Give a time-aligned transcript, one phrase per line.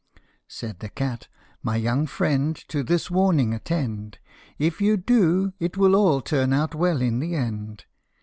[0.47, 1.27] Said the cat,"
[1.61, 4.17] My young friend, to this warning attend;
[4.57, 7.85] If you do, it will all turn out well in the end.